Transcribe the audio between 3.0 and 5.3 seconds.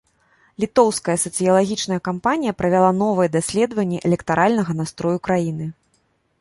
новыя даследаванні электаральнага настрою